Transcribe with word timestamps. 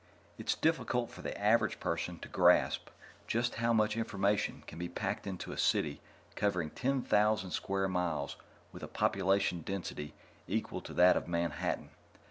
It's 0.39 0.55
difficult 0.55 1.11
for 1.11 1.21
the 1.21 1.39
average 1.39 1.79
person 1.79 2.17
to 2.21 2.27
grasp 2.27 2.89
just 3.27 3.53
how 3.61 3.71
much 3.71 3.95
information 3.95 4.63
can 4.65 4.79
be 4.79 4.89
packed 4.89 5.27
into 5.27 5.51
a 5.51 5.59
city 5.59 6.01
covering 6.33 6.71
ten 6.71 7.03
thousand 7.03 7.51
square 7.51 7.87
miles 7.87 8.35
with 8.71 8.81
a 8.81 8.87
population 8.87 9.59
density 9.61 10.15
equal 10.47 10.81
to 10.81 10.93
that 10.95 11.15
of 11.17 11.27
Manhattan. 11.27 11.91